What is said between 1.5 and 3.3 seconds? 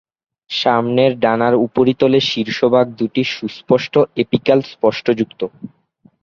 উপরিতলে শীর্ষভাগ দুটি